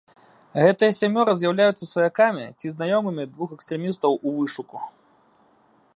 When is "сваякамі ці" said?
1.91-2.67